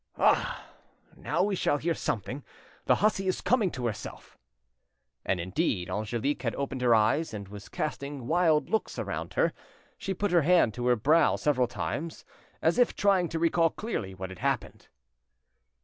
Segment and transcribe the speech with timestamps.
[0.17, 0.67] Ah!
[1.15, 2.43] now we shall hear something;
[2.85, 4.35] the hussy is coming to herself."
[5.23, 9.53] And indeed Angelique had opened her eyes and was casting wild looks around her;
[9.99, 12.25] she put her hand to her brow several times,
[12.63, 14.87] as if trying to recall clearly what had happened.